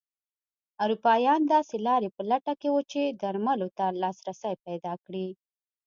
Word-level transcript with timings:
اروپایان 0.83 1.41
داسې 1.53 1.75
لارې 1.87 2.09
په 2.15 2.21
لټه 2.31 2.53
کې 2.59 2.69
وو 2.73 2.81
چې 2.91 3.01
درملو 3.21 3.67
ته 3.77 3.85
لاسرسی 4.01 4.53
پیدا 4.65 4.93
کړي. 5.05 5.27